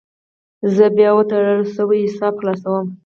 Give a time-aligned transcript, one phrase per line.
[0.75, 2.85] زه بیا وتړل شوی حساب خلاصوم.